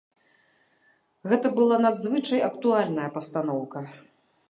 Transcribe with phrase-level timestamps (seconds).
[1.33, 3.87] Гэта была надзвычай актуальная пастаноўка.